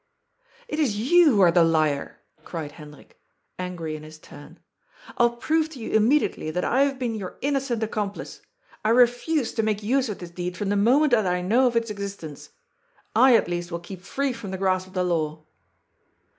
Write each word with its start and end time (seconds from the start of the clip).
"It 0.67 0.79
is 0.79 0.97
you 0.97 1.25
who 1.35 1.41
are 1.41 1.51
the 1.51 1.63
liar," 1.63 2.19
cried 2.43 2.71
Hendrik, 2.71 3.19
angry 3.59 3.95
in 3.95 4.01
his 4.01 4.17
turn." 4.17 4.57
I 5.17 5.21
will 5.25 5.35
prove 5.35 5.69
to 5.69 5.79
you 5.79 5.91
immediately 5.91 6.49
that 6.49 6.65
I 6.65 6.81
have 6.85 6.97
been 6.97 7.13
your 7.13 7.37
innocent 7.41 7.83
accomplice. 7.83 8.41
I 8.83 8.89
refuse 8.89 9.53
to 9.53 9.61
make 9.61 9.83
use 9.83 10.09
of 10.09 10.17
this 10.17 10.31
deed 10.31 10.57
from 10.57 10.69
the 10.69 10.75
moment 10.75 11.11
that 11.11 11.27
I 11.27 11.43
know 11.43 11.67
of 11.67 11.75
its 11.75 11.91
existence. 11.91 12.49
I 13.15 13.35
at 13.35 13.47
least 13.47 13.71
will 13.71 13.77
keep 13.79 14.01
free 14.01 14.33
from 14.33 14.49
the 14.49 14.57
grasp 14.57 14.87
of 14.87 14.93
the 14.93 15.03
law." 15.03 15.45